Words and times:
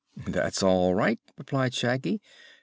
"That's 0.25 0.63
all 0.63 0.95
right," 0.95 1.19
replied 1.37 1.75
Shaggy. 1.75 2.21